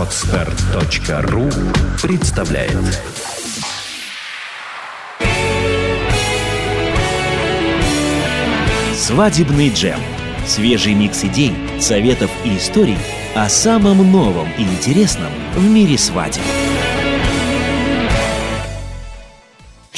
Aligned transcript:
Отстар.ру 0.00 1.50
представляет 2.00 2.72
Свадебный 8.96 9.68
джем. 9.68 10.00
Свежий 10.46 10.94
микс 10.94 11.22
идей, 11.24 11.52
советов 11.78 12.30
и 12.46 12.56
историй 12.56 12.96
о 13.34 13.50
самом 13.50 14.10
новом 14.10 14.48
и 14.56 14.62
интересном 14.62 15.32
в 15.54 15.68
мире 15.68 15.98
свадеб. 15.98 16.44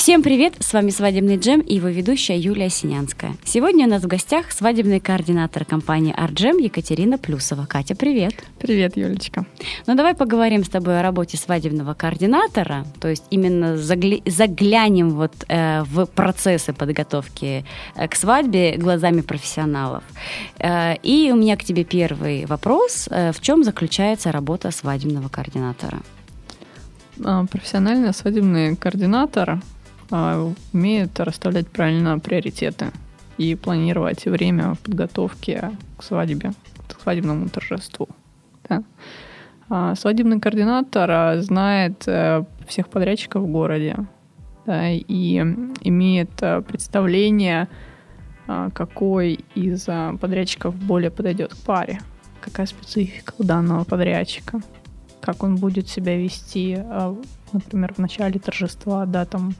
Всем 0.03 0.25
привет! 0.25 0.55
С 0.59 0.73
вами 0.73 0.91
«Свадебный 0.91 1.37
джем» 1.37 1.61
и 1.61 1.77
его 1.77 1.87
ведущая 1.87 2.37
Юлия 2.37 2.69
Синянская. 2.71 3.37
Сегодня 3.45 3.87
у 3.87 3.89
нас 3.89 4.03
в 4.03 4.09
гостях 4.09 4.51
свадебный 4.51 4.99
координатор 4.99 5.65
компании 5.65 6.13
«Арджем» 6.13 6.59
Екатерина 6.59 7.19
Плюсова. 7.19 7.67
Катя, 7.67 7.95
привет! 7.95 8.35
Привет, 8.59 8.97
Юлечка. 8.97 9.47
Ну, 9.87 9.95
давай 9.95 10.15
поговорим 10.15 10.65
с 10.65 10.69
тобой 10.69 10.99
о 10.99 11.03
работе 11.05 11.37
свадебного 11.37 11.95
координатора, 11.95 12.85
то 12.99 13.07
есть 13.07 13.23
именно 13.31 13.77
загля- 13.77 14.29
заглянем 14.29 15.11
вот 15.11 15.45
э, 15.47 15.85
в 15.85 16.07
процессы 16.07 16.73
подготовки 16.73 17.65
э, 17.95 18.09
к 18.09 18.17
свадьбе 18.17 18.77
глазами 18.79 19.21
профессионалов. 19.21 20.03
Э, 20.59 20.97
и 21.05 21.31
у 21.33 21.37
меня 21.37 21.57
к 21.57 21.63
тебе 21.63 21.85
первый 21.85 22.45
вопрос. 22.47 23.07
Э, 23.09 23.31
в 23.31 23.41
чем 23.41 23.63
заключается 23.63 24.33
работа 24.33 24.73
свадебного 24.73 25.29
координатора? 25.29 26.01
А, 27.25 27.47
Профессиональный 27.47 28.13
свадебный 28.13 28.75
координатор 28.75 29.61
а, 30.13 30.53
умеет 30.75 31.19
расставлять 31.19 31.69
правильно 31.69 32.19
приоритеты 32.19 32.89
и 33.39 33.55
планировать 33.55 34.27
время 34.27 34.77
подготовки 34.85 35.71
к 35.97 36.03
свадьбе, 36.03 36.53
к 36.87 37.01
свадебному 37.01 37.49
торжеству. 37.49 38.09
Да. 38.69 38.85
А 39.71 39.95
Свадебный 39.95 40.39
координатор 40.39 41.11
а, 41.11 41.41
знает 41.41 42.07
э, 42.07 42.45
всех 42.67 42.89
подрядчиков 42.89 43.43
в 43.43 43.47
городе 43.47 43.97
да, 44.67 44.91
и 44.91 45.39
имеет 45.81 46.31
э, 46.43 46.61
представление, 46.61 47.69
а, 48.47 48.69
какой 48.69 49.41
из 49.55 49.87
а, 49.89 50.15
подрядчиков 50.19 50.75
более 50.75 51.11
подойдет 51.11 51.55
к 51.55 51.57
паре, 51.65 52.01
какая 52.43 52.67
специфика 52.67 53.33
у 53.39 53.45
данного 53.45 53.85
подрядчика, 53.85 54.61
как 55.23 55.43
он 55.43 55.57
будет 55.57 55.89
себя 55.89 56.19
вести, 56.19 56.79
например, 57.53 57.95
в 57.95 57.99
начале 57.99 58.39
торжества, 58.39 59.07
да, 59.07 59.25
там 59.25 59.55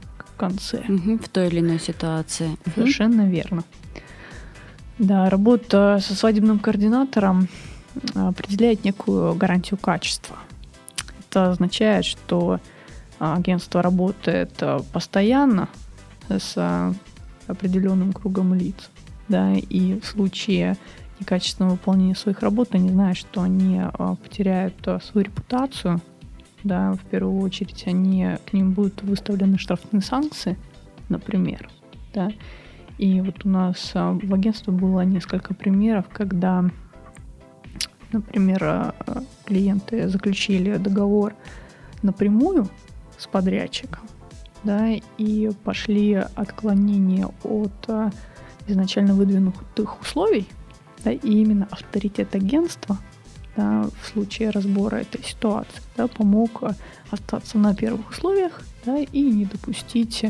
конце. 0.47 0.83
Мгм, 0.87 1.19
в 1.19 1.29
той 1.29 1.47
или 1.47 1.59
иной 1.59 1.79
ситуации. 1.79 2.57
Совершенно 2.75 3.29
верно. 3.29 3.63
Да, 4.99 5.29
работа 5.29 5.99
со 6.01 6.15
свадебным 6.15 6.59
координатором 6.59 7.47
а, 8.15 8.29
определяет 8.29 8.83
некую 8.83 9.35
гарантию 9.35 9.77
качества. 9.77 10.37
Это 11.19 11.51
означает, 11.51 12.05
что 12.05 12.59
а, 13.19 13.35
агентство 13.35 13.81
работает 13.81 14.51
а, 14.61 14.79
постоянно 14.91 15.67
с 16.29 16.95
определенным 17.47 18.13
кругом 18.13 18.53
лиц, 18.53 18.89
да, 19.27 19.53
и 19.53 19.99
в 19.99 20.05
случае 20.05 20.77
некачественного 21.19 21.73
выполнения 21.73 22.15
своих 22.15 22.39
работ 22.39 22.69
они 22.71 22.89
знают, 22.89 23.17
что 23.17 23.41
они 23.41 23.81
потеряют 24.23 24.75
свою 25.03 25.25
репутацию, 25.25 26.01
да, 26.63 26.93
в 26.93 26.99
первую 27.05 27.41
очередь 27.41 27.83
они 27.87 28.37
к 28.45 28.53
ним 28.53 28.71
будут 28.71 29.01
выставлены 29.03 29.57
штрафные 29.57 30.01
санкции, 30.01 30.57
например, 31.09 31.69
да. 32.13 32.31
И 32.97 33.21
вот 33.21 33.45
у 33.45 33.49
нас 33.49 33.91
а, 33.95 34.13
в 34.13 34.33
агентстве 34.33 34.71
было 34.71 35.01
несколько 35.01 35.53
примеров, 35.53 36.05
когда, 36.11 36.63
например, 38.11 38.63
а, 38.63 38.93
клиенты 39.45 40.07
заключили 40.07 40.77
договор 40.77 41.33
напрямую 42.03 42.69
с 43.17 43.27
подрядчиком, 43.27 44.03
да, 44.63 44.91
и 45.17 45.51
пошли 45.63 46.13
отклонения 46.13 47.27
от 47.43 47.89
а, 47.89 48.11
изначально 48.67 49.15
выдвинутых 49.15 49.99
условий, 50.01 50.47
да, 51.03 51.11
и 51.11 51.41
именно 51.41 51.67
авторитет 51.71 52.35
агентства 52.35 52.97
да, 53.55 53.87
в 54.01 54.07
случае 54.07 54.49
разбора 54.49 54.97
этой 54.97 55.23
ситуации 55.23 55.81
да, 55.95 56.07
помог 56.07 56.63
а, 56.63 56.75
остаться 57.11 57.57
на 57.57 57.75
первых 57.75 58.09
условиях 58.09 58.61
да, 58.85 58.97
и 58.97 59.21
не 59.21 59.45
допустить 59.45 60.25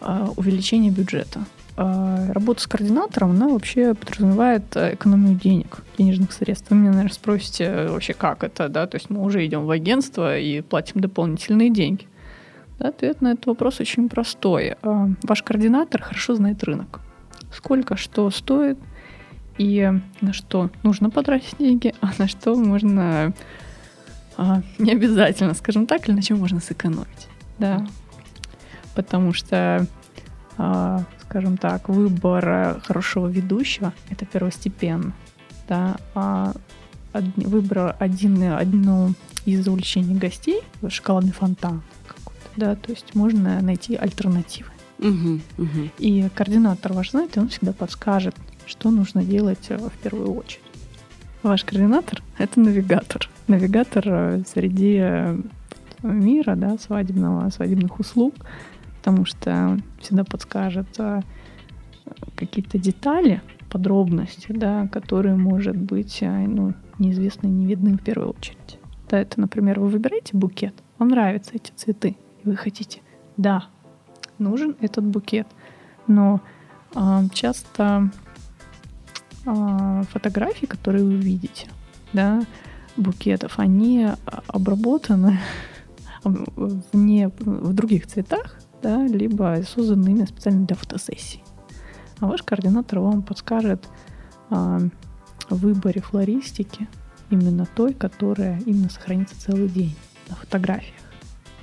а, 0.00 0.30
увеличения 0.36 0.90
бюджета. 0.90 1.44
А, 1.76 2.32
Работа 2.32 2.62
с 2.62 2.66
координатором, 2.66 3.32
она 3.32 3.48
вообще 3.48 3.94
подразумевает 3.94 4.76
а, 4.76 4.94
экономию 4.94 5.34
денег, 5.34 5.78
денежных 5.98 6.32
средств. 6.32 6.70
Вы 6.70 6.76
меня, 6.76 6.90
наверное, 6.90 7.12
спросите 7.12 7.64
э, 7.64 7.88
вообще, 7.88 8.14
как 8.14 8.44
это, 8.44 8.68
да, 8.68 8.86
то 8.86 8.96
есть 8.96 9.10
мы 9.10 9.22
уже 9.22 9.44
идем 9.44 9.66
в 9.66 9.70
агентство 9.70 10.38
и 10.38 10.60
платим 10.60 11.00
дополнительные 11.00 11.70
деньги. 11.70 12.06
Да, 12.78 12.88
ответ 12.88 13.20
на 13.20 13.32
этот 13.32 13.46
вопрос 13.46 13.80
очень 13.80 14.08
простой. 14.08 14.76
А, 14.82 15.08
Ваш 15.22 15.42
координатор 15.42 16.02
хорошо 16.02 16.34
знает 16.36 16.62
рынок. 16.62 17.00
Сколько 17.52 17.96
что 17.96 18.30
стоит, 18.30 18.78
и 19.58 19.92
на 20.20 20.32
что 20.32 20.70
нужно 20.82 21.10
потратить 21.10 21.56
деньги, 21.58 21.94
а 22.00 22.10
на 22.18 22.26
что 22.28 22.54
можно 22.54 23.32
а, 24.36 24.62
не 24.78 24.92
обязательно, 24.92 25.54
скажем 25.54 25.86
так, 25.86 26.08
или 26.08 26.14
на 26.16 26.22
чем 26.22 26.38
можно 26.38 26.60
сэкономить. 26.60 27.28
Да. 27.58 27.86
Потому 28.94 29.32
что, 29.32 29.86
а, 30.58 31.04
скажем 31.22 31.56
так, 31.56 31.88
выбор 31.88 32.80
хорошего 32.84 33.28
ведущего 33.28 33.92
это 34.10 34.24
первостепенно. 34.26 35.12
Да, 35.68 35.96
а 36.14 36.52
од- 37.12 37.36
выбор 37.36 37.96
один, 37.98 38.42
одно 38.52 39.12
из 39.46 39.66
увлечений 39.66 40.14
гостей, 40.16 40.60
шоколадный 40.88 41.32
фонтан 41.32 41.82
какой-то, 42.06 42.48
да, 42.56 42.74
то 42.76 42.90
есть 42.92 43.14
можно 43.14 43.60
найти 43.62 43.94
альтернативы. 43.94 44.68
Мгм, 44.98 45.42
мгм. 45.58 45.90
И 45.98 46.28
координатор 46.34 46.92
ваш 46.92 47.10
знает, 47.10 47.36
и 47.36 47.40
он 47.40 47.48
всегда 47.48 47.72
подскажет, 47.72 48.34
что 48.66 48.90
нужно 48.90 49.24
делать 49.24 49.66
э, 49.68 49.76
в 49.76 49.92
первую 50.02 50.34
очередь. 50.34 50.62
Ваш 51.42 51.64
координатор— 51.64 52.22
это 52.38 52.60
навигатор. 52.60 53.28
Навигатор 53.48 54.04
э, 54.06 54.42
среди 54.46 54.98
э, 55.00 55.38
мира, 56.02 56.54
да, 56.56 56.78
свадебного, 56.78 57.50
свадебных 57.50 57.98
услуг, 58.00 58.34
потому 58.98 59.24
что 59.24 59.78
всегда 60.00 60.24
подскажет 60.24 60.88
э, 60.98 61.20
какие-то 62.36 62.78
детали, 62.78 63.42
подробности, 63.70 64.52
да, 64.52 64.86
которые, 64.88 65.34
может 65.34 65.76
быть, 65.76 66.18
э, 66.20 66.46
ну, 66.46 66.74
неизвестны, 66.98 67.48
не 67.48 67.66
видны 67.66 67.96
в 67.96 68.02
первую 68.02 68.30
очередь. 68.30 68.78
Да, 69.08 69.18
это, 69.18 69.40
например, 69.40 69.80
вы 69.80 69.88
выбираете 69.88 70.36
букет, 70.36 70.74
вам 70.98 71.08
нравятся 71.08 71.52
эти 71.54 71.72
цветы, 71.74 72.16
и 72.42 72.48
вы 72.48 72.56
хотите, 72.56 73.00
да, 73.36 73.64
нужен 74.38 74.76
этот 74.80 75.04
букет, 75.04 75.46
но 76.06 76.40
а, 76.94 77.24
часто 77.32 78.10
а, 79.46 80.02
фотографии, 80.04 80.66
которые 80.66 81.04
вы 81.04 81.14
видите, 81.14 81.68
да, 82.12 82.42
букетов, 82.96 83.58
они 83.58 84.04
а, 84.04 84.18
обработаны 84.46 85.38
в, 86.24 86.96
не, 86.96 87.28
в 87.28 87.72
других 87.72 88.06
цветах, 88.06 88.58
да, 88.82 89.06
либо 89.06 89.60
созданы 89.66 90.10
именно 90.10 90.26
специально 90.26 90.66
для 90.66 90.76
фотосессий. 90.76 91.42
А 92.20 92.26
ваш 92.26 92.42
координатор 92.42 93.00
вам 93.00 93.22
подскажет 93.22 93.88
а, 94.50 94.80
выборе 95.50 96.00
флористики 96.00 96.88
именно 97.30 97.66
той, 97.66 97.94
которая 97.94 98.60
именно 98.66 98.88
сохранится 98.88 99.40
целый 99.40 99.68
день 99.68 99.96
на 100.28 100.36
фотографиях. 100.36 100.94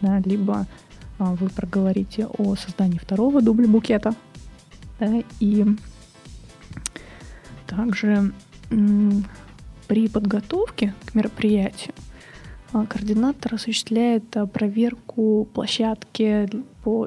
Да, 0.02 0.20
либо 0.20 0.68
а, 1.20 1.36
вы 1.36 1.50
проговорите 1.50 2.28
о 2.28 2.56
создании 2.56 2.97
второго 2.97 3.41
дубля 3.41 3.68
букета. 3.68 4.14
Да, 5.00 5.24
и 5.40 5.66
также 7.72 8.34
при 9.88 10.08
подготовке 10.08 10.94
к 11.06 11.16
мероприятию 11.16 11.94
а, 12.73 12.85
координатор 12.85 13.56
осуществляет 13.56 14.35
а, 14.38 14.46
проверку 14.46 15.47
площадки 15.53 16.50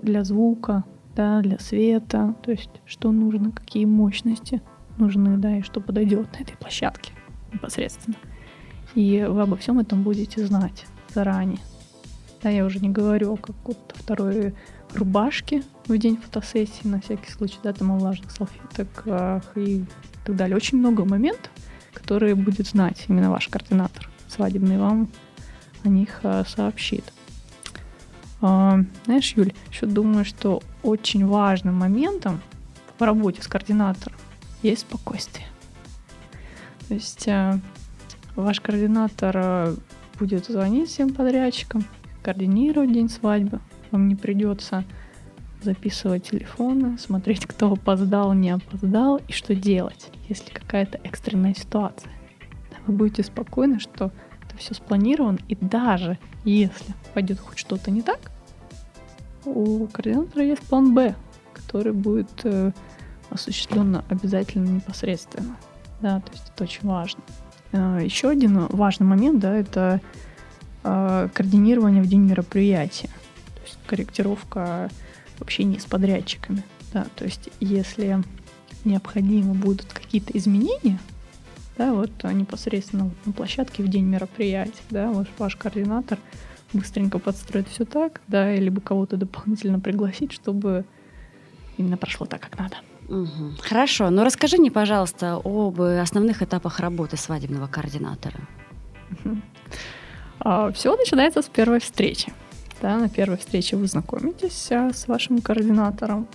для 0.02 0.25
звука, 0.25 0.84
да, 1.16 1.40
для 1.40 1.58
света, 1.58 2.34
то 2.43 2.50
есть 2.50 2.70
что 2.87 3.12
нужно, 3.12 3.50
какие 3.50 3.84
мощности 3.84 4.62
нужны, 4.99 5.37
да, 5.37 5.58
и 5.58 5.62
что 5.62 5.81
подойдет 5.81 6.32
на 6.32 6.43
этой 6.43 6.56
площадке 6.56 7.12
непосредственно. 7.52 8.17
И 8.94 9.25
вы 9.28 9.43
обо 9.43 9.56
всем 9.56 9.78
этом 9.78 10.02
будете 10.02 10.46
знать 10.46 10.87
заранее. 11.14 11.60
Да, 12.43 12.50
я 12.50 12.64
уже 12.64 12.78
не 12.78 12.90
говорю 12.90 13.34
о 13.34 13.37
какой-то 13.37 13.94
второй 13.94 14.55
рубашке 14.94 15.62
в 15.87 15.96
день 15.96 16.17
фотосессии, 16.17 16.87
на 16.87 17.00
всякий 17.00 17.31
случай, 17.31 17.58
да, 17.62 17.72
там 17.72 17.93
о 17.93 17.99
влажных 17.99 18.31
салфетках 18.31 19.56
и 19.56 19.84
так 20.24 20.36
далее. 20.36 20.56
Очень 20.56 20.78
много 20.78 21.04
моментов, 21.04 21.50
которые 21.92 22.34
будет 22.34 22.66
знать 22.66 23.04
именно 23.08 23.30
ваш 23.30 23.48
координатор 23.48 24.08
свадебный, 24.28 24.78
вам 24.78 25.08
о 25.84 25.88
них 25.88 26.20
а, 26.22 26.44
сообщит. 26.44 27.04
А, 28.40 28.80
знаешь, 29.04 29.32
Юль, 29.36 29.52
еще 29.70 29.86
думаю, 29.86 30.24
что 30.24 30.62
очень 30.82 31.26
важным 31.26 31.76
моментом 31.76 32.40
в 32.98 33.02
работе 33.02 33.42
с 33.42 33.48
координатором 33.48 34.16
есть 34.62 34.82
спокойствие. 34.82 35.46
То 36.88 36.94
есть 36.94 37.26
а, 37.28 37.58
ваш 38.36 38.60
координатор 38.60 39.36
а, 39.36 39.76
будет 40.18 40.46
звонить 40.46 40.90
всем 40.90 41.12
подрядчикам, 41.12 41.84
координировать 42.22 42.92
день 42.92 43.08
свадьбы. 43.08 43.60
Вам 43.90 44.08
не 44.08 44.16
придется 44.16 44.84
записывать 45.64 46.31
телефоны, 46.31 46.99
смотреть, 46.99 47.46
кто 47.46 47.72
опоздал, 47.72 48.32
не 48.34 48.50
опоздал 48.50 49.20
и 49.28 49.32
что 49.32 49.55
делать, 49.55 50.11
если 50.28 50.52
какая-то 50.52 50.99
экстренная 51.02 51.55
ситуация. 51.55 52.12
Вы 52.87 52.94
будете 52.94 53.22
спокойны, 53.22 53.81
что 53.81 54.12
это 54.46 54.56
все 54.58 54.75
спланировано, 54.75 55.38
и 55.49 55.56
даже 55.56 56.19
если 56.44 56.94
пойдет 57.14 57.40
хоть 57.40 57.58
что-то 57.58 57.90
не 57.90 58.02
так, 58.02 58.20
у 59.44 59.87
координатора 59.87 60.44
есть 60.44 60.62
план 60.62 60.94
Б, 60.94 61.14
который 61.52 61.93
будет 61.93 62.31
э, 62.44 62.72
осуществлен 63.31 64.02
обязательно 64.08 64.69
непосредственно. 64.69 65.56
Да, 66.00 66.20
то 66.20 66.32
есть 66.32 66.50
это 66.55 66.64
очень 66.64 66.88
важно. 66.88 67.22
Э, 67.72 68.00
еще 68.02 68.28
один 68.28 68.67
важный 68.69 69.06
момент, 69.06 69.40
да, 69.40 69.55
это 69.55 70.00
э, 70.82 71.28
координирование 71.32 72.02
в 72.02 72.06
день 72.06 72.22
мероприятия. 72.22 73.08
То 73.55 73.62
есть 73.62 73.78
корректировка 73.87 74.90
в 75.36 75.42
общении 75.42 75.78
с 75.78 75.84
подрядчиками. 75.84 76.62
Да, 76.92 77.06
то 77.16 77.25
есть 77.25 77.50
если 77.60 78.22
необходимы 78.84 79.54
будут 79.54 79.92
какие-то 79.92 80.36
изменения, 80.38 80.98
да, 81.76 81.92
вот 81.92 82.10
непосредственно 82.25 83.10
на 83.25 83.32
площадке 83.32 83.82
в 83.82 83.88
день 83.88 84.04
мероприятия, 84.04 84.82
да, 84.90 85.10
вот 85.10 85.26
ваш 85.38 85.56
координатор 85.56 86.19
быстренько 86.72 87.19
подстроит 87.19 87.69
все 87.69 87.84
так, 87.84 88.20
да, 88.28 88.54
или 88.54 88.69
бы 88.69 88.81
кого-то 88.81 89.16
дополнительно 89.16 89.81
пригласить, 89.81 90.32
чтобы 90.32 90.84
именно 91.76 91.96
прошло 91.96 92.26
так, 92.26 92.40
как 92.40 92.58
надо. 92.58 92.76
Угу. 93.08 93.56
Хорошо, 93.60 94.10
но 94.10 94.25
расскажи 94.25 94.56
мне, 94.56 94.70
пожалуйста, 94.70 95.40
об 95.42 95.81
основных 95.81 96.42
этапах 96.42 96.81
работы 96.81 97.16
свадебного 97.16 97.66
координатора. 97.66 98.40
Угу. 99.10 99.36
А, 100.40 100.72
все 100.72 100.96
начинается 100.96 101.42
с 101.42 101.46
первой 101.46 101.81
встречи. 101.81 102.32
Да, 102.84 102.98
на 102.98 103.08
первой 103.08 103.38
встрече 103.38 103.76
вы 103.76 103.86
знакомитесь 103.86 104.70
а, 104.70 104.92
с 104.92 105.08
вашим 105.08 105.40
координатором, 105.40 106.28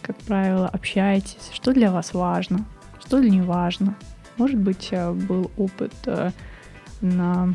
как 0.00 0.16
правило, 0.16 0.68
общаетесь, 0.68 1.50
что 1.52 1.74
для 1.74 1.92
вас 1.92 2.14
важно, 2.14 2.64
что 3.04 3.20
для 3.20 3.28
не 3.28 3.42
важно. 3.42 3.94
Может 4.38 4.58
быть, 4.58 4.88
а, 4.92 5.12
был 5.12 5.50
опыт 5.58 5.92
а, 6.06 6.32
на 7.02 7.54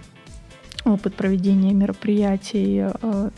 опыт 0.86 1.16
проведения 1.16 1.74
мероприятий 1.74 2.82
а, 2.82 3.32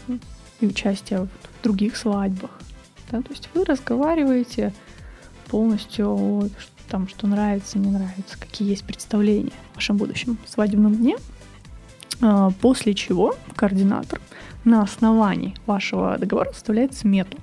и 0.60 0.68
участия 0.68 1.20
в 1.22 1.64
других 1.64 1.96
свадьбах. 1.96 2.52
Да? 3.10 3.22
То 3.22 3.32
есть 3.32 3.48
вы 3.54 3.64
разговариваете 3.64 4.74
полностью 5.48 6.52
там, 6.90 7.08
что 7.08 7.26
нравится, 7.26 7.80
не 7.80 7.90
нравится, 7.90 8.38
какие 8.38 8.72
есть 8.72 8.84
представления 8.84 9.54
о 9.72 9.76
вашем 9.76 9.96
будущем 9.96 10.38
свадебном 10.46 10.94
дне. 10.94 11.16
После 12.62 12.94
чего 12.94 13.36
координатор 13.56 14.22
на 14.64 14.82
основании 14.82 15.56
вашего 15.66 16.18
договора 16.18 16.52
составляет 16.52 16.94
смету, 16.94 17.38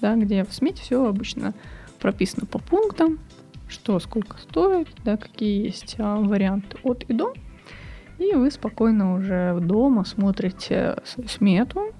да, 0.00 0.16
где 0.16 0.44
в 0.44 0.52
смете 0.52 0.82
все 0.82 1.06
обычно 1.06 1.54
прописано 1.98 2.46
по 2.46 2.58
пунктам, 2.58 3.18
что 3.68 3.98
сколько 4.00 4.38
стоит, 4.38 4.88
да, 5.04 5.16
какие 5.16 5.64
есть 5.66 5.96
а, 5.98 6.16
варианты 6.16 6.76
от 6.82 7.04
и 7.04 7.12
до. 7.12 7.32
И 8.18 8.34
вы 8.34 8.50
спокойно 8.50 9.14
уже 9.14 9.58
дома 9.60 10.04
смотрите 10.04 10.96
свою 11.04 11.28
смету 11.28 11.92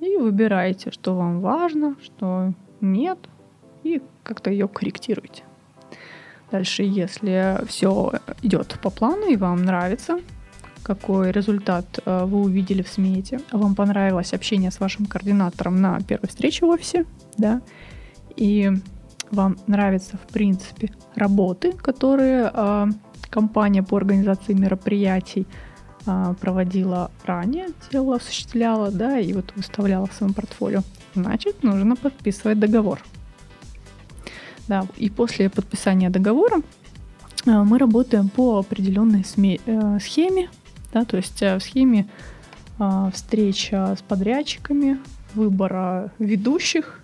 и 0.00 0.16
выбираете, 0.16 0.90
что 0.90 1.14
вам 1.14 1.40
важно, 1.40 1.96
что 2.02 2.52
нет, 2.80 3.18
и 3.84 4.02
как-то 4.22 4.50
ее 4.50 4.68
корректируете. 4.68 5.44
Дальше, 6.50 6.82
если 6.82 7.60
все 7.66 8.12
идет 8.42 8.78
по 8.82 8.90
плану 8.90 9.28
и 9.28 9.36
вам 9.36 9.64
нравится, 9.64 10.18
какой 10.82 11.30
результат 11.30 12.00
э, 12.04 12.24
вы 12.24 12.40
увидели 12.40 12.82
в 12.82 12.88
смете, 12.88 13.40
вам 13.52 13.74
понравилось 13.74 14.32
общение 14.32 14.70
с 14.70 14.80
вашим 14.80 15.06
координатором 15.06 15.80
на 15.80 16.00
первой 16.00 16.28
встрече 16.28 16.66
в 16.66 16.68
офисе, 16.68 17.06
да, 17.36 17.60
и 18.36 18.70
вам 19.30 19.58
нравятся, 19.66 20.16
в 20.16 20.32
принципе, 20.32 20.92
работы, 21.14 21.72
которые 21.72 22.50
э, 22.52 22.86
компания 23.28 23.82
по 23.82 23.96
организации 23.96 24.54
мероприятий 24.54 25.46
э, 26.06 26.34
проводила 26.40 27.10
ранее, 27.24 27.68
делала, 27.90 28.16
осуществляла, 28.16 28.90
да, 28.90 29.18
и 29.18 29.32
вот 29.32 29.52
выставляла 29.56 30.06
в 30.06 30.14
своем 30.14 30.34
портфолио, 30.34 30.82
значит, 31.14 31.62
нужно 31.62 31.96
подписывать 31.96 32.58
договор. 32.58 33.00
Да, 34.68 34.86
и 34.96 35.10
после 35.10 35.50
подписания 35.50 36.10
договора 36.10 36.62
э, 37.46 37.50
мы 37.50 37.78
работаем 37.78 38.28
по 38.28 38.58
определенной 38.58 39.22
сме- 39.22 39.60
э, 39.66 39.98
схеме, 40.00 40.48
да, 40.92 41.04
то 41.04 41.16
есть 41.16 41.42
э, 41.42 41.58
в 41.58 41.62
схеме 41.62 42.08
э, 42.78 43.10
встреча 43.12 43.96
с 43.96 44.02
подрядчиками, 44.02 44.98
выбора 45.34 46.12
ведущих, 46.18 47.00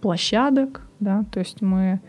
площадок, 0.00 0.82
да, 1.00 1.24
то 1.30 1.38
есть 1.38 1.62
мы 1.62 2.00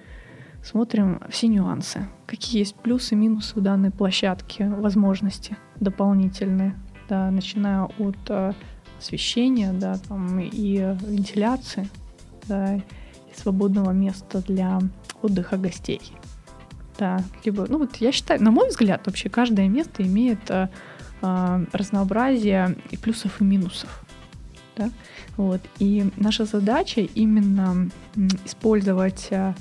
смотрим 0.64 1.22
все 1.30 1.48
нюансы, 1.48 2.08
какие 2.26 2.60
есть 2.60 2.76
плюсы 2.76 3.14
и 3.14 3.18
минусы 3.18 3.58
у 3.58 3.62
данной 3.62 3.92
площадки, 3.92 4.64
возможности 4.64 5.58
дополнительные, 5.80 6.76
да, 7.08 7.30
начиная 7.30 7.84
от 7.84 8.18
э, 8.30 8.54
освещения, 9.00 9.74
да, 9.74 9.98
там 10.08 10.40
и 10.40 10.78
вентиляции, 10.78 11.88
да, 12.48 12.76
и 12.76 12.82
свободного 13.36 13.92
места 13.92 14.42
для 14.42 14.80
отдыха 15.22 15.58
гостей. 15.58 16.02
Да, 16.98 17.24
либо, 17.44 17.66
ну 17.68 17.80
вот 17.80 17.98
я 17.98 18.12
считаю, 18.12 18.42
на 18.42 18.52
мой 18.52 18.70
взгляд, 18.70 19.06
вообще 19.06 19.30
каждое 19.30 19.68
место 19.68 20.04
имеет 20.04 20.40
э, 21.24 21.66
разнообразие 21.72 22.76
и 22.92 22.98
плюсов 22.98 23.42
и 23.42 23.44
минусов. 23.44 24.04
Да? 24.76 24.90
Вот. 25.38 25.62
И 25.80 26.12
наша 26.18 26.46
задача 26.46 27.02
именно 27.02 27.90
использовать 28.46 29.28
э, 29.32 29.54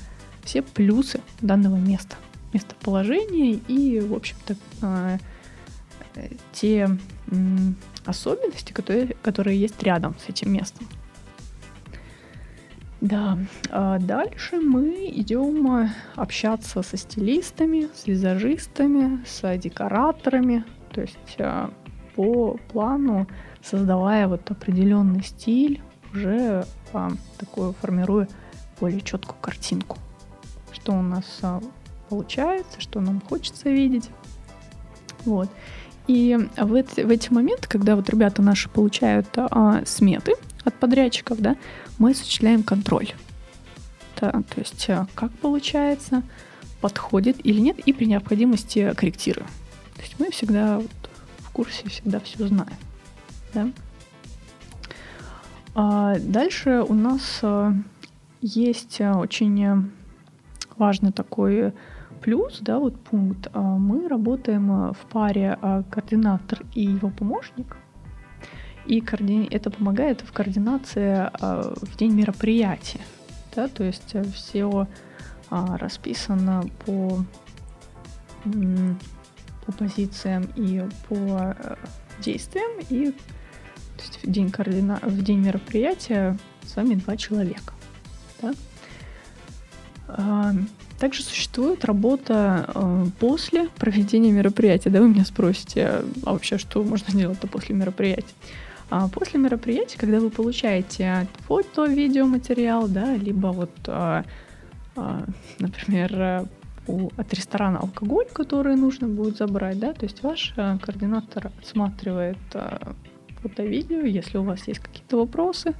все 0.44 0.62
плюсы 0.62 1.20
данного 1.40 1.76
места, 1.76 2.16
местоположения 2.52 3.58
и, 3.68 4.00
в 4.00 4.14
общем-то, 4.14 4.56
э, 4.82 5.18
те 6.52 6.90
особенности, 8.04 8.72
которые, 8.72 9.16
которые 9.22 9.58
есть 9.58 9.82
рядом 9.82 10.14
с 10.18 10.28
этим 10.28 10.52
местом. 10.52 10.86
Да, 13.00 13.36
а 13.70 13.98
дальше 13.98 14.60
мы 14.60 15.10
идем 15.12 15.76
э, 15.76 15.88
общаться 16.14 16.82
со 16.82 16.96
стилистами, 16.96 17.88
с 17.96 18.06
визажистами, 18.06 19.24
с 19.26 19.58
декораторами, 19.58 20.64
то 20.92 21.00
есть 21.00 21.34
э, 21.38 21.68
по 22.14 22.56
плану 22.68 23.26
создавая 23.62 24.28
вот 24.28 24.50
определенный 24.50 25.22
стиль, 25.22 25.80
уже 26.12 26.66
а, 26.92 27.10
такую 27.38 27.72
формируя 27.72 28.28
более 28.80 29.00
четкую 29.00 29.38
картинку, 29.40 29.98
что 30.72 30.92
у 30.92 31.02
нас 31.02 31.24
а, 31.42 31.60
получается, 32.08 32.80
что 32.80 33.00
нам 33.00 33.20
хочется 33.20 33.70
видеть. 33.70 34.10
Вот. 35.24 35.48
И 36.08 36.36
в 36.56 36.74
эти, 36.74 37.00
в 37.00 37.10
эти 37.10 37.32
моменты, 37.32 37.68
когда 37.68 37.96
вот 37.96 38.10
ребята 38.10 38.42
наши 38.42 38.68
получают 38.68 39.28
а, 39.36 39.82
сметы 39.86 40.34
от 40.64 40.74
подрядчиков, 40.74 41.40
да, 41.40 41.56
мы 41.98 42.10
осуществляем 42.10 42.62
контроль. 42.62 43.12
Да, 44.20 44.30
то 44.30 44.58
есть 44.58 44.88
как 45.14 45.32
получается, 45.38 46.22
подходит 46.80 47.44
или 47.44 47.60
нет, 47.60 47.78
и 47.80 47.92
при 47.92 48.04
необходимости 48.04 48.92
корректируем. 48.94 49.46
То 50.02 50.06
есть 50.08 50.18
мы 50.18 50.30
всегда 50.32 50.78
вот 50.78 51.10
в 51.38 51.50
курсе, 51.50 51.88
всегда 51.88 52.18
все 52.18 52.48
знаем. 52.48 52.76
Да? 53.54 53.68
А 55.76 56.18
дальше 56.18 56.84
у 56.88 56.94
нас 56.94 57.38
а, 57.42 57.72
есть 58.40 59.00
а, 59.00 59.16
очень 59.16 59.92
важный 60.76 61.12
такой 61.12 61.72
плюс, 62.20 62.58
да, 62.60 62.80
вот 62.80 62.98
пункт. 63.00 63.46
А, 63.52 63.60
мы 63.60 64.08
работаем 64.08 64.92
в 64.92 64.98
паре 65.08 65.56
координатор 65.88 66.62
и 66.74 66.82
его 66.82 67.10
помощник. 67.10 67.76
И 68.86 69.04
это 69.52 69.70
помогает 69.70 70.22
в 70.22 70.32
координации 70.32 71.30
в 71.40 71.96
день 71.96 72.14
мероприятия. 72.14 73.02
Да, 73.54 73.68
то 73.68 73.84
есть 73.84 74.14
э, 74.14 74.24
все 74.24 74.88
расписано 75.50 76.64
по, 76.84 77.24
по 79.66 79.72
позициям 79.72 80.48
и 80.56 80.82
по 81.08 81.54
э, 81.58 81.76
действиям, 82.20 82.80
и 82.88 83.14
есть 83.98 84.18
в 84.22 84.30
день, 84.30 84.50
координа... 84.50 84.98
в 85.02 85.22
день 85.22 85.38
мероприятия 85.38 86.36
с 86.64 86.76
вами 86.76 86.94
два 86.94 87.16
человека. 87.16 87.74
Да? 88.40 88.52
Также 90.98 91.22
существует 91.24 91.84
работа 91.84 92.70
э, 92.72 93.06
после 93.18 93.68
проведения 93.70 94.30
мероприятия. 94.30 94.88
Да, 94.88 95.00
вы 95.00 95.08
меня 95.08 95.24
спросите, 95.24 96.04
а 96.24 96.32
вообще 96.32 96.58
что 96.58 96.84
можно 96.84 97.12
делать-то 97.12 97.48
после 97.48 97.74
мероприятия? 97.74 98.34
А 98.88 99.08
после 99.08 99.40
мероприятия, 99.40 99.98
когда 99.98 100.20
вы 100.20 100.30
получаете 100.30 101.26
фото, 101.48 101.86
видеоматериал, 101.86 102.86
да, 102.86 103.16
либо 103.16 103.48
вот, 103.48 103.72
а, 103.86 104.24
а, 104.94 105.24
например, 105.58 106.12
у, 106.14 106.46
от 106.86 107.32
ресторана 107.32 107.78
алкоголь, 107.78 108.26
который 108.32 108.76
нужно 108.76 109.08
будет 109.08 109.36
забрать, 109.36 109.78
да, 109.78 109.92
то 109.92 110.04
есть 110.04 110.22
ваш 110.22 110.52
э, 110.56 110.78
координатор 110.78 111.52
отсматривает 111.58 112.38
э, 112.54 112.94
фото-видео, 113.40 114.00
если 114.00 114.38
у 114.38 114.42
вас 114.42 114.66
есть 114.68 114.80
какие-то 114.80 115.18
вопросы, 115.18 115.74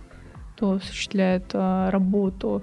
то 0.57 0.73
осуществляет 0.73 1.55
э, 1.55 1.89
работу 1.91 2.63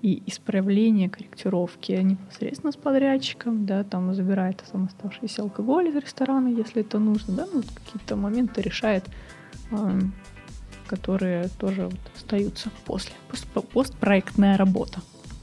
и 0.00 0.22
исправление, 0.26 1.08
корректировки 1.08 1.92
непосредственно 1.92 2.72
с 2.72 2.76
подрядчиком, 2.76 3.66
да, 3.66 3.84
там 3.84 4.14
забирает 4.14 4.62
сам 4.70 4.84
оставшийся 4.84 5.42
алкоголь 5.42 5.88
из 5.88 5.96
ресторана, 5.96 6.48
если 6.48 6.82
это 6.82 6.98
нужно, 6.98 7.34
да, 7.34 7.46
ну, 7.52 7.62
какие-то 7.62 8.16
моменты 8.16 8.62
решает, 8.62 9.04
э, 9.70 10.00
которые 10.86 11.48
тоже 11.58 11.86
вот 11.86 12.00
остаются 12.16 12.70
после, 12.84 13.14
пост, 13.28 13.46
постпроектная 13.72 14.56
работа, 14.56 15.00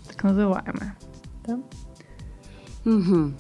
так 0.07 0.23
называемая, 0.23 0.95
да. 1.47 1.59
Угу. 2.85 3.31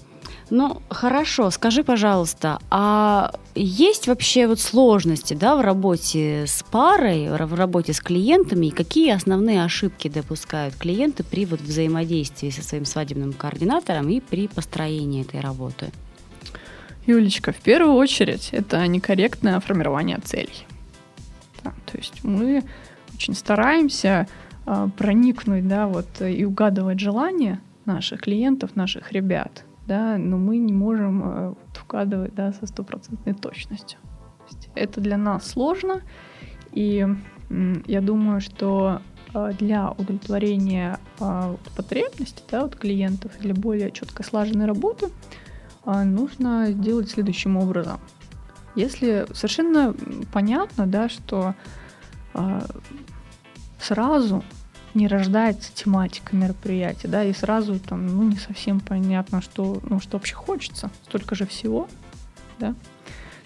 Ну, 0.51 0.81
хорошо, 0.89 1.51
скажи, 1.51 1.83
пожалуйста, 1.83 2.59
а 2.71 3.33
есть 3.53 4.07
вообще 4.07 4.47
вот 4.47 4.59
сложности 4.59 5.35
да, 5.35 5.55
в 5.55 5.61
работе 5.61 6.45
с 6.47 6.63
парой, 6.63 7.29
в 7.29 7.53
работе 7.53 7.93
с 7.93 7.99
клиентами, 7.99 8.67
и 8.67 8.71
какие 8.71 9.11
основные 9.11 9.63
ошибки 9.63 10.07
допускают 10.07 10.75
клиенты 10.75 11.23
при 11.23 11.45
вот 11.45 11.61
взаимодействии 11.61 12.49
со 12.49 12.63
своим 12.63 12.85
свадебным 12.85 13.33
координатором 13.33 14.09
и 14.09 14.19
при 14.19 14.47
построении 14.47 15.21
этой 15.21 15.39
работы? 15.39 15.91
Юлечка, 17.05 17.51
в 17.51 17.57
первую 17.57 17.93
очередь 17.93 18.49
это 18.51 18.85
некорректное 18.87 19.59
формирование 19.59 20.17
целей. 20.17 20.65
Да, 21.63 21.73
то 21.85 21.97
есть 21.97 22.23
мы 22.23 22.63
очень 23.13 23.35
стараемся 23.35 24.27
э, 24.65 24.87
проникнуть, 24.97 25.67
да, 25.67 25.87
вот 25.87 26.07
и 26.21 26.43
угадывать 26.43 26.99
желания 26.99 27.59
наших 27.89 28.21
клиентов, 28.21 28.75
наших 28.75 29.11
ребят, 29.11 29.65
да, 29.87 30.17
но 30.17 30.37
мы 30.37 30.57
не 30.57 30.73
можем 30.73 31.23
э, 31.23 31.53
угадывать 31.83 32.35
да, 32.35 32.53
со 32.53 32.67
стопроцентной 32.67 33.33
точностью. 33.33 33.99
это 34.75 35.01
для 35.01 35.17
нас 35.17 35.47
сложно, 35.47 36.01
и 36.71 37.07
я 37.87 38.01
думаю, 38.01 38.41
что 38.41 39.01
э, 39.33 39.53
для 39.57 39.89
удовлетворения 39.89 40.99
э, 41.19 41.55
потребностей 41.75 42.43
да, 42.51 42.63
от 42.65 42.75
клиентов, 42.75 43.31
для 43.39 43.55
более 43.55 43.91
четко 43.91 44.23
слаженной 44.23 44.65
работы 44.65 45.07
нужно 45.85 46.71
делать 46.71 47.09
следующим 47.09 47.57
образом. 47.57 47.99
Если 48.75 49.25
совершенно 49.33 49.95
понятно, 50.31 50.85
да, 50.85 51.09
что 51.09 51.55
сразу 53.79 54.43
не 54.93 55.07
рождается 55.07 55.73
тематика 55.73 56.35
мероприятия, 56.35 57.07
да, 57.07 57.23
и 57.23 57.33
сразу 57.33 57.79
там, 57.79 58.07
ну, 58.07 58.23
не 58.23 58.37
совсем 58.37 58.79
понятно, 58.79 59.41
что, 59.41 59.81
ну, 59.83 59.99
что 59.99 60.17
вообще 60.17 60.35
хочется, 60.35 60.89
столько 61.05 61.35
же 61.35 61.45
всего, 61.45 61.87
да, 62.59 62.75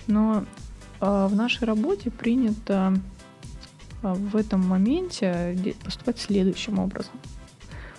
но 0.08 0.46
э, 1.02 1.28
в 1.30 1.36
нашей 1.36 1.66
работе 1.66 2.12
принято 2.12 2.94
э, 4.02 4.14
в 4.14 4.36
этом 4.36 4.68
моменте 4.68 5.76
поступать 5.84 6.20
следующим 6.20 6.80
образом. 6.80 7.14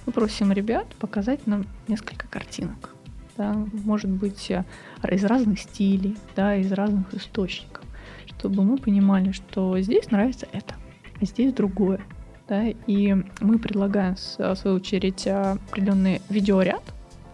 Мы 0.07 0.13
просим 0.13 0.53
ребят 0.53 0.87
показать 0.97 1.47
нам 1.47 1.67
несколько 1.89 2.27
картинок, 2.29 2.91
да, 3.37 3.55
может 3.73 4.11
быть, 4.11 4.51
э, 4.51 4.65
из 5.11 5.25
разных 5.25 5.61
стилей, 5.61 6.17
да, 6.35 6.57
из 6.57 6.73
разных 6.73 7.13
источников, 7.13 7.85
чтобы 8.27 8.65
мы 8.65 8.79
понимали, 8.79 9.33
что 9.33 9.79
здесь 9.81 10.11
нравится 10.11 10.47
это, 10.53 10.75
а 11.21 11.25
здесь 11.27 11.53
другое, 11.53 12.01
да, 12.49 12.67
и 12.69 13.15
мы 13.41 13.59
предлагаем, 13.59 14.17
в 14.17 14.55
свою 14.57 14.77
очередь, 14.77 15.27
определенный 15.27 16.21
видеоряд, 16.29 16.83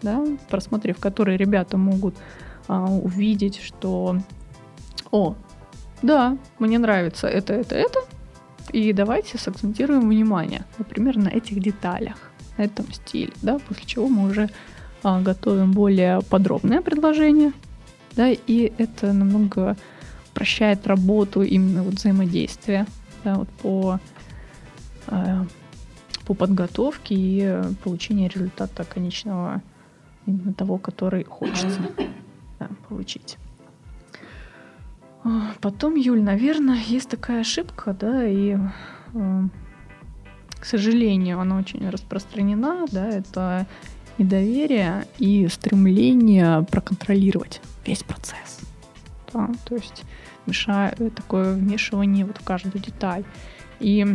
да, 0.01 0.25
просмотрев 0.49 0.99
который 0.99 1.37
ребята 1.37 1.77
могут 1.77 2.15
а, 2.67 2.85
увидеть, 2.85 3.61
что 3.61 4.17
«О, 5.11 5.35
да, 6.01 6.37
мне 6.59 6.79
нравится 6.79 7.27
это, 7.27 7.53
это, 7.53 7.75
это, 7.75 7.99
и 8.71 8.93
давайте 8.93 9.37
сакцентируем 9.37 10.07
внимание, 10.09 10.65
например, 10.77 11.17
на 11.17 11.29
этих 11.29 11.59
деталях, 11.59 12.15
на 12.57 12.63
этом 12.63 12.91
стиле, 12.91 13.33
да, 13.41 13.59
после 13.59 13.85
чего 13.85 14.07
мы 14.07 14.29
уже 14.29 14.49
а, 15.03 15.21
готовим 15.21 15.71
более 15.71 16.21
подробное 16.21 16.81
предложение, 16.81 17.51
да, 18.15 18.29
и 18.29 18.71
это 18.77 19.13
намного 19.13 19.75
прощает 20.33 20.87
работу 20.87 21.41
именно 21.41 21.83
вот 21.83 21.95
взаимодействия, 21.95 22.87
да, 23.23 23.35
вот 23.35 23.49
по 23.49 23.99
по 26.25 26.33
подготовке 26.33 27.15
и 27.15 27.61
получению 27.83 28.29
результата 28.29 28.83
конечного 28.83 29.61
именно 30.25 30.53
того, 30.53 30.77
который 30.77 31.23
хочется 31.23 31.79
да, 32.59 32.69
получить. 32.87 33.37
А, 35.23 35.53
потом, 35.61 35.95
Юль, 35.95 36.21
наверное, 36.21 36.79
есть 36.79 37.09
такая 37.09 37.41
ошибка, 37.41 37.95
да, 37.99 38.25
и, 38.25 38.57
э, 39.13 39.43
к 40.59 40.65
сожалению, 40.65 41.39
она 41.39 41.57
очень 41.57 41.87
распространена, 41.89 42.85
да, 42.91 43.07
это 43.09 43.67
недоверие 44.17 45.05
и 45.17 45.47
стремление 45.47 46.63
проконтролировать 46.63 47.61
весь 47.85 48.03
процесс. 48.03 48.59
Да, 49.33 49.49
то 49.65 49.75
есть 49.75 50.03
мешает 50.45 50.97
такое 51.15 51.53
вмешивание 51.53 52.25
вот 52.25 52.37
в 52.37 52.43
каждую 52.43 52.81
деталь. 52.81 53.23
И 53.79 54.05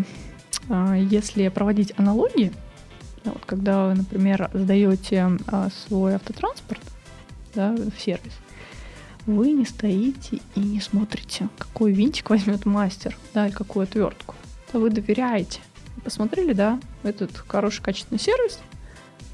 если 0.69 1.49
проводить 1.49 1.93
аналогии, 1.97 2.53
вот, 3.25 3.45
когда 3.45 3.89
вы, 3.89 3.95
например, 3.95 4.51
сдаете 4.53 5.31
а, 5.47 5.69
свой 5.71 6.15
автотранспорт 6.15 6.81
да, 7.55 7.75
в 7.75 8.01
сервис, 8.01 8.33
вы 9.27 9.51
не 9.51 9.65
стоите 9.65 10.41
и 10.55 10.61
не 10.61 10.81
смотрите, 10.81 11.49
какой 11.59 11.93
винтик 11.93 12.31
возьмет 12.31 12.65
мастер, 12.65 13.17
да, 13.35 13.49
и 13.49 13.53
какую 13.53 13.85
отвертку. 13.85 14.35
Вы 14.73 14.91
доверяете. 14.91 15.61
Посмотрели, 16.05 16.53
да, 16.53 16.79
этот 17.03 17.37
хороший 17.37 17.83
качественный 17.83 18.21
сервис, 18.21 18.61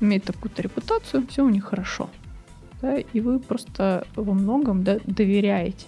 имеет 0.01 0.25
такую-то 0.25 0.63
репутацию, 0.63 1.27
все 1.29 1.45
у 1.45 1.51
них 1.51 1.65
хорошо. 1.65 2.09
Да, 2.81 2.97
и 2.97 3.21
вы 3.21 3.39
просто 3.39 4.07
во 4.17 4.33
многом 4.33 4.83
да, 4.83 4.99
доверяете. 5.05 5.87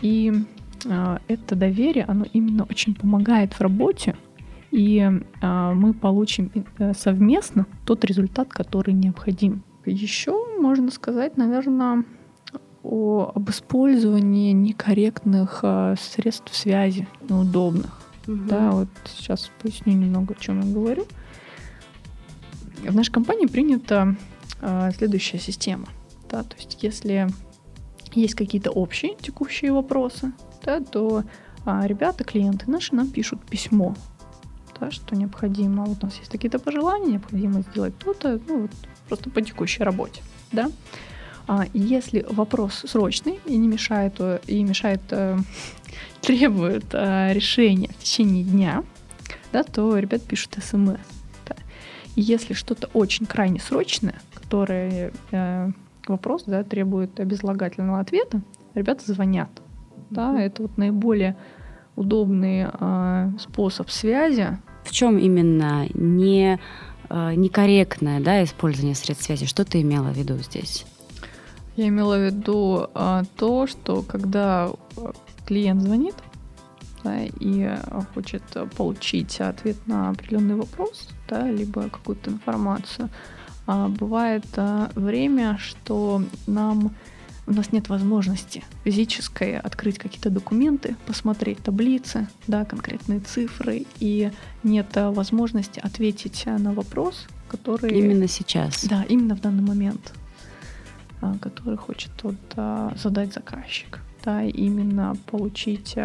И 0.00 0.32
э, 0.84 1.18
это 1.28 1.54
доверие, 1.54 2.04
оно 2.04 2.26
именно 2.32 2.64
очень 2.64 2.94
помогает 2.94 3.52
в 3.54 3.60
работе, 3.60 4.16
и 4.72 4.98
э, 5.00 5.72
мы 5.74 5.92
получим 5.92 6.50
э, 6.78 6.94
совместно 6.94 7.66
тот 7.84 8.04
результат, 8.04 8.48
который 8.48 8.94
необходим. 8.94 9.62
Еще 9.84 10.32
можно 10.58 10.90
сказать, 10.90 11.36
наверное, 11.36 12.04
о, 12.82 13.30
об 13.34 13.50
использовании 13.50 14.52
некорректных 14.52 15.60
э, 15.62 15.94
средств 16.00 16.56
связи, 16.56 17.06
неудобных. 17.28 18.00
Угу. 18.26 18.36
Да, 18.48 18.70
вот 18.70 18.88
сейчас 19.04 19.50
поясню 19.60 19.92
немного, 19.92 20.34
о 20.34 20.40
чем 20.40 20.60
я 20.60 20.72
говорю. 20.72 21.04
В 22.82 22.94
нашей 22.94 23.12
компании 23.12 23.46
принята 23.46 24.16
э, 24.62 24.90
следующая 24.96 25.38
система. 25.38 25.86
Да, 26.30 26.42
то 26.44 26.56
есть 26.56 26.82
если 26.82 27.28
есть 28.14 28.34
какие-то 28.34 28.70
общие 28.70 29.16
текущие 29.20 29.70
вопросы, 29.70 30.32
да, 30.64 30.80
то 30.80 31.24
а, 31.64 31.86
ребята, 31.86 32.24
клиенты 32.24 32.70
наши 32.70 32.94
нам 32.94 33.08
пишут 33.08 33.44
письмо 33.44 33.94
да, 34.82 34.90
что 34.90 35.14
необходимо, 35.14 35.84
вот 35.84 35.98
у 36.02 36.06
нас 36.06 36.18
есть 36.18 36.30
какие-то 36.30 36.58
пожелания, 36.58 37.12
необходимо 37.12 37.60
сделать 37.60 37.96
то-то, 37.98 38.40
ну, 38.48 38.62
вот, 38.62 38.70
просто 39.08 39.30
по 39.30 39.40
текущей 39.40 39.84
работе, 39.84 40.22
да. 40.50 40.70
А 41.46 41.66
если 41.72 42.26
вопрос 42.28 42.84
срочный 42.86 43.38
и 43.46 43.56
не 43.56 43.68
мешает, 43.68 44.14
э, 44.18 44.40
и 44.48 44.62
мешает, 44.64 45.00
э, 45.10 45.38
требует 46.20 46.86
э, 46.92 47.32
решения 47.32 47.88
в 47.88 47.98
течение 47.98 48.42
дня, 48.42 48.82
да, 49.52 49.62
то 49.62 49.96
ребят 49.98 50.22
пишут 50.22 50.56
смс. 50.60 50.98
Да. 51.46 51.54
И 52.16 52.20
если 52.20 52.54
что-то 52.54 52.88
очень 52.92 53.26
крайне 53.26 53.60
срочное, 53.60 54.20
которое 54.34 55.12
э, 55.30 55.70
вопрос, 56.08 56.42
да, 56.46 56.64
требует 56.64 57.14
безлагательного 57.24 58.00
ответа, 58.00 58.40
ребята 58.74 59.12
звонят. 59.12 59.50
Да, 60.10 60.40
это 60.40 60.62
вот 60.62 60.76
наиболее 60.76 61.36
удобный 61.94 62.66
э, 62.68 63.30
способ 63.38 63.88
связи 63.90 64.58
в 64.84 64.90
чем 64.92 65.18
именно 65.18 65.86
не, 65.94 66.58
э, 67.08 67.34
некорректное 67.34 68.20
да, 68.20 68.42
использование 68.44 68.94
средств 68.94 69.26
связи? 69.26 69.46
Что 69.46 69.64
ты 69.64 69.82
имела 69.82 70.08
в 70.08 70.16
виду 70.16 70.36
здесь? 70.38 70.84
Я 71.76 71.88
имела 71.88 72.16
в 72.16 72.26
виду 72.26 72.88
а, 72.94 73.24
то, 73.36 73.66
что 73.66 74.02
когда 74.02 74.70
э, 74.96 75.12
клиент 75.46 75.82
звонит 75.82 76.14
да, 77.02 77.22
и 77.22 77.76
хочет 78.14 78.42
получить 78.76 79.40
ответ 79.40 79.76
на 79.86 80.10
определенный 80.10 80.54
вопрос, 80.54 81.08
да, 81.28 81.50
либо 81.50 81.88
какую-то 81.88 82.30
информацию, 82.30 83.08
а, 83.66 83.88
бывает 83.88 84.44
а, 84.56 84.90
время, 84.94 85.56
что 85.58 86.22
нам 86.46 86.94
у 87.46 87.52
нас 87.52 87.72
нет 87.72 87.88
возможности 87.88 88.62
физической 88.84 89.58
открыть 89.58 89.98
какие-то 89.98 90.30
документы, 90.30 90.96
посмотреть 91.06 91.58
таблицы, 91.58 92.28
да, 92.46 92.64
конкретные 92.64 93.20
цифры, 93.20 93.84
и 93.98 94.30
нет 94.62 94.86
возможности 94.94 95.80
ответить 95.80 96.44
на 96.46 96.72
вопрос, 96.72 97.26
который... 97.48 97.90
Именно 97.90 98.28
сейчас. 98.28 98.84
Да, 98.84 99.04
именно 99.08 99.34
в 99.34 99.40
данный 99.40 99.62
момент, 99.62 100.14
а, 101.20 101.36
который 101.38 101.76
хочет 101.78 102.12
вот, 102.22 102.36
задать 102.96 103.32
заказчик. 103.32 104.00
Да, 104.24 104.44
именно 104.44 105.16
получить 105.26 105.96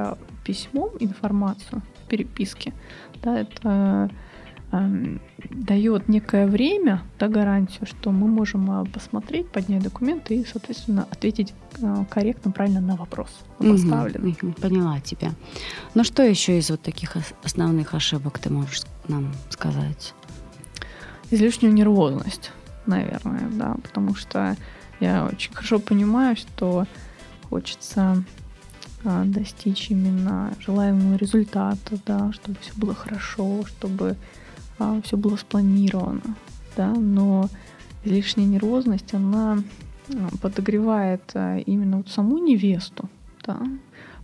письмом 0.44 0.90
информацию 1.00 1.84
в 2.04 2.08
переписке. 2.08 2.74
Да, 3.22 3.40
это 3.40 3.60
э, 3.64 4.10
дает 4.72 6.10
некое 6.10 6.46
время, 6.46 7.02
да, 7.20 7.30
гарантию, 7.30 7.88
что 7.88 8.12
мы 8.12 8.28
можем 8.28 8.86
посмотреть, 8.92 9.48
поднять 9.50 9.82
документы 9.82 10.36
и, 10.36 10.46
соответственно, 10.46 11.08
ответить 11.10 11.54
э, 11.82 12.06
корректно, 12.10 12.52
правильно 12.52 12.82
на 12.82 12.98
вопрос 12.98 13.30
поставленный. 13.60 14.32
Угу, 14.42 14.48
угу, 14.50 14.62
поняла 14.62 15.00
тебя. 15.00 15.32
Ну 15.96 16.04
что 16.04 16.22
еще 16.22 16.58
из 16.58 16.70
вот 16.70 16.82
таких 16.82 17.16
основных 17.44 17.94
ошибок 17.94 18.40
ты 18.40 18.50
можешь 18.50 18.82
нам 19.08 19.32
сказать? 19.50 20.14
излишнюю 21.32 21.74
нервозность, 21.74 22.52
наверное, 22.86 23.50
да, 23.52 23.76
потому 23.84 24.16
что 24.16 24.56
я 25.00 25.26
очень 25.26 25.54
хорошо 25.54 25.80
понимаю, 25.80 26.36
что 26.36 26.86
хочется 27.50 28.24
а, 29.04 29.24
достичь 29.26 29.90
именно 29.90 30.54
желаемого 30.60 31.16
результата, 31.18 31.98
да, 32.06 32.32
чтобы 32.34 32.58
все 32.62 32.72
было 32.76 32.96
хорошо, 32.96 33.66
чтобы 33.66 34.16
а, 34.80 35.02
все 35.02 35.18
было 35.18 35.36
спланировано, 35.36 36.36
да, 36.76 36.94
но 36.94 37.50
излишняя 38.04 38.48
нервозность, 38.48 39.14
она 39.14 39.64
а, 40.10 40.38
подогревает 40.42 41.32
а, 41.34 41.58
именно 41.58 41.98
вот 41.98 42.10
саму 42.10 42.38
невесту, 42.38 43.10
да, 43.46 43.60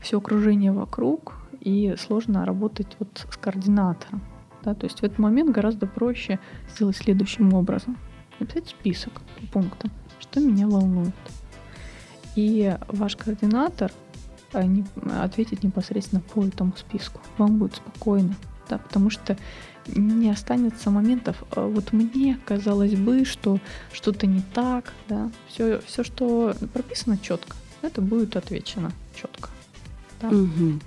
все 0.01 0.17
окружение 0.17 0.71
вокруг, 0.71 1.33
и 1.63 1.95
сложно 1.97 2.45
работать 2.45 2.95
вот 2.99 3.25
с 3.31 3.37
координатором. 3.37 4.21
Да? 4.63 4.73
То 4.73 4.85
есть 4.85 4.99
в 4.99 5.03
этот 5.03 5.17
момент 5.17 5.51
гораздо 5.51 5.87
проще 5.87 6.39
сделать 6.73 6.97
следующим 6.97 7.53
образом. 7.53 7.97
Написать 8.39 8.67
список 8.67 9.21
по 9.39 9.47
пунктам, 9.47 9.91
что 10.19 10.39
меня 10.39 10.67
волнует. 10.67 11.13
И 12.35 12.75
ваш 12.87 13.15
координатор 13.15 13.91
ответит 14.51 15.63
непосредственно 15.63 16.21
по 16.21 16.43
этому 16.43 16.73
списку. 16.75 17.21
Вам 17.37 17.57
будет 17.57 17.75
спокойно, 17.75 18.35
да, 18.69 18.77
потому 18.77 19.09
что 19.09 19.37
не 19.87 20.29
останется 20.29 20.89
моментов, 20.89 21.43
а, 21.51 21.67
вот 21.67 21.93
мне 21.93 22.39
казалось 22.45 22.95
бы, 22.95 23.25
что 23.25 23.59
что-то 23.91 24.27
не 24.27 24.41
так, 24.53 24.93
да, 25.09 25.29
все, 25.47 25.79
все, 25.85 26.03
что 26.03 26.55
прописано 26.73 27.17
четко, 27.17 27.55
это 27.81 28.01
будет 28.01 28.35
отвечено 28.35 28.91
четко. 29.15 29.49
Да. 30.21 30.29
Угу. 30.29 30.79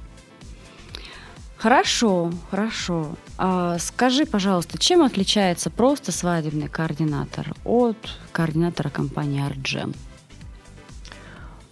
Хорошо, 1.58 2.32
хорошо. 2.50 3.16
А 3.38 3.78
скажи, 3.78 4.26
пожалуйста, 4.26 4.78
чем 4.78 5.02
отличается 5.02 5.70
просто 5.70 6.12
свадебный 6.12 6.68
координатор 6.68 7.54
от 7.64 7.96
координатора 8.32 8.90
компании 8.90 9.42
RGM? 9.46 9.96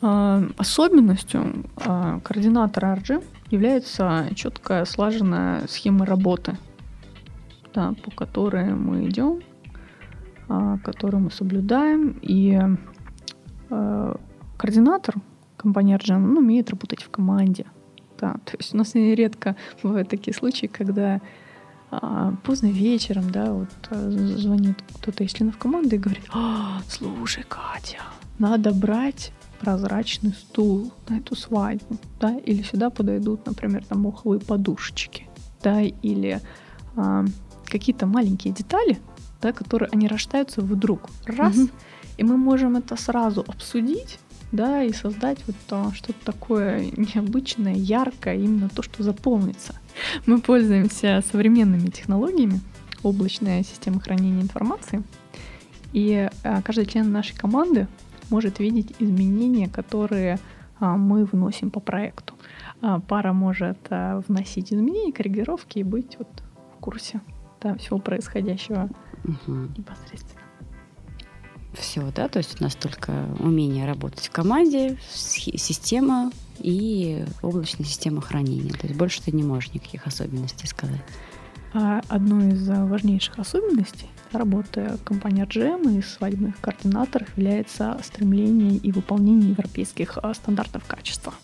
А, 0.00 0.42
особенностью 0.56 1.64
а, 1.76 2.20
координатора 2.20 2.96
RGM 2.96 3.24
является 3.54 4.28
четкая 4.34 4.84
слаженная 4.84 5.66
схема 5.66 6.06
работы, 6.06 6.56
да, 7.72 7.94
по 8.04 8.10
которой 8.10 8.74
мы 8.74 9.08
идем, 9.08 9.40
а, 10.48 10.78
которую 10.78 11.24
мы 11.24 11.30
соблюдаем. 11.30 12.18
И 12.22 12.58
а, 13.70 14.16
координатор 14.56 15.16
компании 15.56 15.96
RGM 15.96 16.18
ну, 16.18 16.40
умеет 16.40 16.70
работать 16.70 17.02
в 17.02 17.10
команде– 17.10 17.66
да. 18.24 18.34
То 18.44 18.56
есть 18.58 18.74
у 18.74 18.76
нас 18.76 18.94
редко 18.94 19.56
бывают 19.82 20.08
такие 20.08 20.34
случаи, 20.34 20.66
когда 20.66 21.20
а, 21.90 22.34
поздно 22.42 22.68
вечером, 22.68 23.30
да, 23.30 23.52
вот 23.52 23.68
а, 23.90 24.10
звонит 24.10 24.82
кто-то 25.00 25.24
из 25.24 25.32
членов 25.32 25.58
команды 25.58 25.96
и 25.96 25.98
говорит, 25.98 26.24
а, 26.32 26.80
слушай, 26.88 27.44
Катя, 27.48 28.02
надо 28.38 28.72
брать 28.72 29.32
прозрачный 29.64 30.32
стул 30.32 30.92
на 31.08 31.18
эту 31.18 31.34
свадьбу, 31.34 31.96
да, 32.20 32.36
или 32.36 32.62
сюда 32.62 32.90
подойдут, 32.90 33.46
например, 33.46 33.84
там 33.84 34.00
моховые 34.00 34.40
подушечки, 34.40 35.26
да, 35.62 35.80
или 35.82 36.40
а, 36.96 37.24
какие-то 37.66 38.06
маленькие 38.06 38.52
детали, 38.52 38.98
да, 39.40 39.52
которые 39.52 39.88
они 39.90 40.06
рождаются 40.06 40.60
вдруг, 40.60 41.08
раз, 41.24 41.56
угу. 41.56 41.70
и 42.18 42.24
мы 42.24 42.36
можем 42.36 42.76
это 42.76 42.96
сразу 42.96 43.40
обсудить, 43.40 44.18
да, 44.52 44.82
и 44.82 44.92
создать 44.92 45.38
вот 45.46 45.56
то, 45.66 45.92
что-то 45.94 46.22
такое 46.24 46.90
необычное, 46.96 47.74
яркое, 47.74 48.36
именно 48.36 48.68
то, 48.68 48.82
что 48.82 49.02
запомнится. 49.02 49.74
Мы 50.26 50.40
пользуемся 50.40 51.24
современными 51.32 51.88
технологиями, 51.88 52.60
облачная 53.02 53.62
система 53.62 54.00
хранения 54.00 54.42
информации, 54.42 55.02
и 55.94 56.28
а, 56.42 56.60
каждый 56.60 56.86
член 56.86 57.10
нашей 57.12 57.36
команды 57.36 57.88
может 58.30 58.58
видеть 58.58 58.94
изменения, 58.98 59.68
которые 59.68 60.38
а, 60.80 60.96
мы 60.96 61.24
вносим 61.24 61.70
по 61.70 61.80
проекту. 61.80 62.34
А, 62.80 63.00
пара 63.00 63.32
может 63.32 63.78
вносить 63.90 64.72
изменения, 64.72 65.12
корректировки 65.12 65.78
и 65.78 65.84
быть 65.84 66.16
вот 66.18 66.28
в 66.76 66.80
курсе 66.80 67.20
да, 67.60 67.76
всего 67.76 67.98
происходящего 67.98 68.88
угу. 69.24 69.52
непосредственно 69.76 70.44
все, 71.74 72.10
да, 72.14 72.28
то 72.28 72.38
есть 72.38 72.60
у 72.60 72.64
нас 72.64 72.74
только 72.74 73.26
умение 73.38 73.86
работать 73.86 74.26
в 74.26 74.30
команде, 74.30 74.98
система 75.12 76.30
и 76.58 77.24
облачная 77.42 77.86
система 77.86 78.20
хранения. 78.20 78.72
То 78.72 78.86
есть 78.86 78.98
больше 78.98 79.22
ты 79.22 79.32
не 79.32 79.42
можешь 79.42 79.72
никаких 79.72 80.06
особенностей 80.06 80.66
сказать. 80.66 81.02
А 81.76 82.02
одной 82.08 82.52
из 82.52 82.68
важнейших 82.68 83.36
особенностей 83.40 84.08
работы 84.30 84.96
компании 85.04 85.44
RGM 85.44 85.98
и 85.98 86.02
свадебных 86.02 86.60
координаторов 86.60 87.36
является 87.36 87.98
стремление 88.04 88.76
и 88.76 88.92
выполнение 88.92 89.50
европейских 89.50 90.16
а, 90.22 90.32
стандартов 90.34 90.84
качества. 90.86 91.34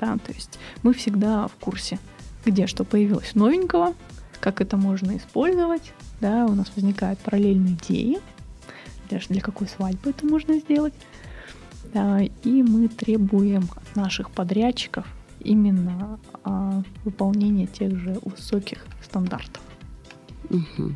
Да, 0.00 0.16
то 0.16 0.32
есть 0.32 0.58
мы 0.82 0.94
всегда 0.94 1.48
в 1.48 1.52
курсе, 1.56 1.98
где 2.46 2.66
что 2.66 2.84
появилось 2.84 3.34
новенького, 3.34 3.94
как 4.40 4.62
это 4.62 4.78
можно 4.78 5.18
использовать, 5.18 5.92
да, 6.20 6.46
у 6.46 6.54
нас 6.54 6.72
возникают 6.74 7.18
параллельные 7.20 7.74
идеи, 7.74 8.20
для, 9.10 9.20
для 9.28 9.42
какой 9.42 9.68
свадьбы 9.68 10.10
это 10.10 10.24
можно 10.26 10.58
сделать. 10.58 10.94
И 12.42 12.62
мы 12.62 12.88
требуем 12.88 13.68
от 13.76 13.96
наших 13.96 14.30
подрядчиков 14.30 15.06
именно 15.42 16.18
а, 16.44 16.82
выполнения 17.04 17.66
тех 17.66 17.96
же 17.96 18.18
высоких 18.22 18.84
стандартов. 19.02 19.62
Угу. 20.50 20.92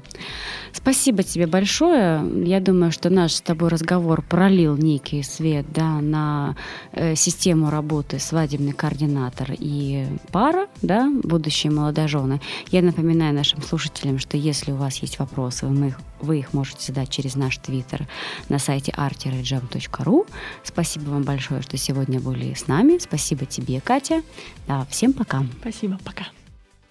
Спасибо 0.77 1.23
тебе 1.23 1.47
большое. 1.47 2.23
Я 2.45 2.61
думаю, 2.61 2.93
что 2.93 3.09
наш 3.09 3.33
с 3.33 3.41
тобой 3.41 3.71
разговор 3.71 4.21
пролил 4.21 4.77
некий 4.77 5.23
свет 5.23 5.65
да, 5.73 6.01
на 6.03 6.55
э, 6.93 7.15
систему 7.17 7.71
работы 7.71 8.19
свадебный 8.19 8.73
координатор 8.73 9.53
и 9.59 10.07
пара, 10.33 10.69
да, 10.83 11.11
будущие 11.23 11.73
молодожены. 11.73 12.43
Я 12.71 12.83
напоминаю 12.83 13.35
нашим 13.35 13.63
слушателям, 13.63 14.19
что 14.19 14.37
если 14.37 14.73
у 14.73 14.77
вас 14.77 14.99
есть 14.99 15.19
вопросы, 15.19 15.67
вы 15.67 15.89
их, 15.89 15.99
вы 16.21 16.41
их 16.41 16.53
можете 16.53 16.93
задать 16.93 17.09
через 17.09 17.37
наш 17.37 17.57
твиттер 17.57 18.07
на 18.51 18.59
сайте 18.59 18.93
artirejam.ru. 18.93 20.29
Спасибо 20.63 21.09
вам 21.09 21.23
большое, 21.23 21.63
что 21.63 21.79
сегодня 21.79 22.21
были 22.21 22.53
с 22.53 22.69
нами. 22.69 22.99
Спасибо 22.99 23.47
тебе, 23.47 23.81
Катя. 23.81 24.23
Да, 24.69 24.87
всем 24.91 25.15
пока. 25.15 25.43
Спасибо, 25.63 25.99
пока. 26.05 26.27